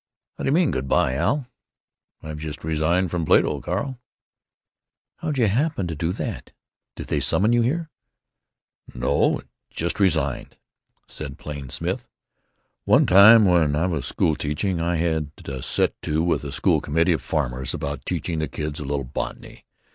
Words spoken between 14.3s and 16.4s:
teaching I had a set to